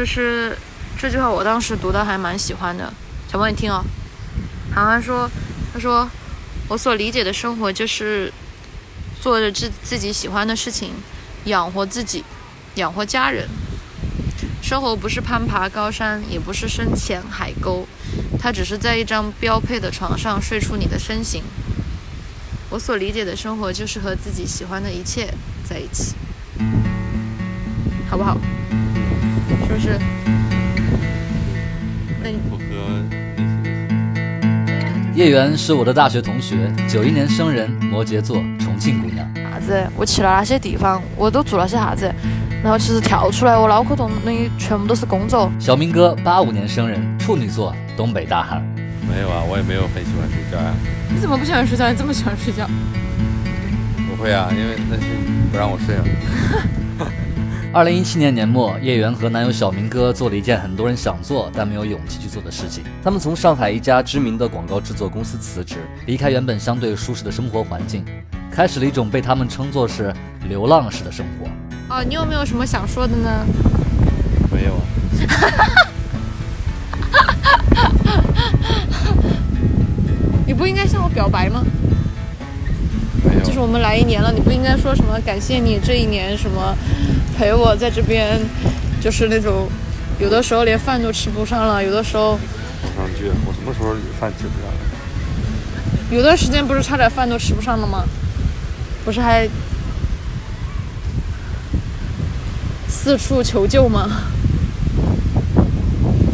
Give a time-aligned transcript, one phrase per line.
[0.00, 0.56] 就是
[0.98, 2.90] 这句话，我当时读的还蛮喜欢的。
[3.30, 3.84] 小萌，你听哦。
[4.74, 5.30] 涵涵说
[5.74, 6.08] ：“他说，
[6.68, 8.32] 我所理解的生活就是
[9.20, 10.94] 做着自自己喜欢的事情，
[11.44, 12.24] 养活自己，
[12.76, 13.46] 养活家人。
[14.62, 17.86] 生活不是攀爬高山，也不是深潜海沟，
[18.38, 21.42] 它只是在一张标配的床上睡出你的身形。
[22.70, 26.14] 我所理解的生活就是和自己喜欢的一切在一起，
[28.08, 28.38] 好不好？
[29.90, 29.98] 是？
[32.22, 32.62] 那你符合
[35.14, 36.56] 叶媛是我的大学同学，
[36.88, 39.28] 九一年生人，摩羯座，重庆姑娘。
[39.34, 39.84] 啥子？
[39.96, 42.10] 我去了哪些地方，我都做了些啥子？
[42.62, 45.50] 然后其实跳出来，我脑壳中的全部都是工作。
[45.58, 48.62] 小明哥，八五年生人，处女座，东北大汉。
[49.10, 50.72] 没有啊，我也没有很喜欢睡觉呀。
[51.12, 51.90] 你怎么不喜欢睡觉？
[51.90, 52.68] 你这么喜欢睡觉？
[54.08, 55.02] 不会啊，因为那是
[55.50, 56.04] 不让我睡啊。
[57.72, 62.82] 二零一七年年末，叶媛和男友小明哥做了一件很多人想做但没有勇气去做的事情。
[63.00, 68.04] 他们从上海一家知名的广告制作公司辞职，离开原本相对舒适的生活环境，
[68.50, 70.12] 开始了一种被他们称作是
[70.48, 71.94] 流浪式的生活。
[71.94, 73.46] 哦，你有没有什么想说的呢？
[74.52, 74.82] 没有啊。
[80.44, 81.64] 你不应该向我表白吗？
[83.60, 86.74] 我们来一年了，你不应该说什么感谢你这一年什么
[87.36, 88.40] 陪我在这边，
[89.02, 89.68] 就是那种
[90.18, 92.38] 有的时候连饭都吃不上了，有的时候
[92.96, 94.78] 上句，我什么时候饭吃不上了？
[96.10, 98.02] 有段时间不是差点饭都吃不上了吗？
[99.04, 99.46] 不是还
[102.88, 104.08] 四处求救吗？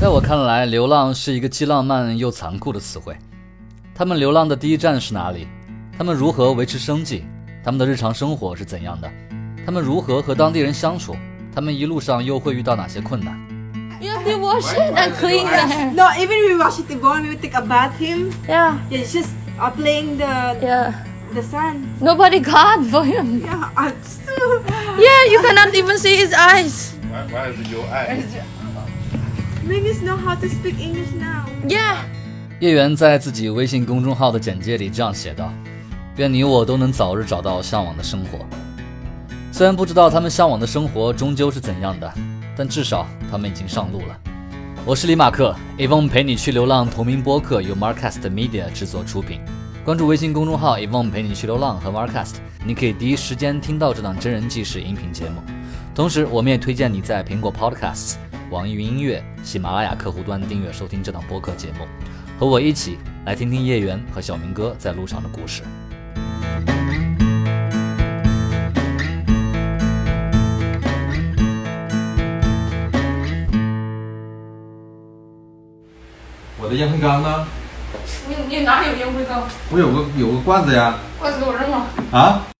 [0.00, 3.16] 在我看来，流浪是一个既浪漫又残酷的词汇。
[3.94, 5.48] 他们流浪的第一站是哪里？
[5.98, 7.24] 他们如何维持生计？
[7.64, 9.10] 他们的日常生活是怎样的？
[9.64, 11.16] 他们如何和当地人相处？
[11.54, 13.34] 他们一路上又会遇到哪些困难
[14.00, 15.90] ？Yeah, they wash it and clean there.
[15.94, 18.30] No, even we wash it before we would take a bath him.
[18.46, 20.92] Yeah, Yeah, it's just uh, playing the yeah.
[21.34, 21.86] the sun.
[22.00, 23.42] Nobody got for him.
[23.44, 24.62] Yeah, uh, still.
[24.98, 26.94] Yeah, you cannot even see his eyes.
[27.10, 28.22] Why, why is it your eye?
[29.64, 31.44] Niggas know how to speak English now.
[31.68, 31.96] Yeah.
[32.60, 35.52] 叶源在自己微信公众号的简介里这样写道
[36.16, 38.38] ：“愿你我都能早日找到向往的生活。”
[39.52, 42.12] 虽然不知道他们向往的生活终究是怎样的，
[42.56, 44.18] 但至少他们已经上路了。
[44.84, 49.40] 我是李马克，Evon 陪你去流浪同名播客由 Marcast Media 制作出品。
[49.84, 52.34] 关注微信公众号 Evon 陪你去流浪和 Marcast，
[52.64, 55.40] 你可以第一时间听到这档真人纪实音频节目。
[55.94, 58.16] 同时，我们也推荐你在苹果 Podcasts、
[58.50, 61.86] 网易云音乐、喜马拉雅客户端订阅收听这档播客节目。
[62.38, 65.62] 和我一起来听听叶媛和小明哥在路上的故事。
[76.76, 77.46] 烟灰缸呢？
[78.28, 79.42] 你你哪里有烟灰缸？
[79.70, 80.94] 我有个有个罐子呀。
[81.18, 81.86] 罐子给我扔了。
[82.12, 82.46] 啊？